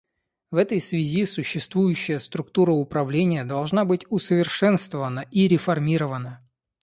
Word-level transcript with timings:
В 0.49 0.55
этой 0.57 0.81
связи 0.81 1.27
существующая 1.27 2.17
структура 2.19 2.71
управления 2.71 3.45
должна 3.45 3.85
быть 3.85 4.07
усовершенствована 4.09 5.27
и 5.29 5.47
реформирована. 5.47 6.41